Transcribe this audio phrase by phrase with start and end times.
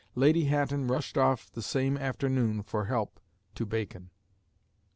[0.15, 3.19] Lady Hatton rushed off the same afternoon for help
[3.53, 4.09] to Bacon.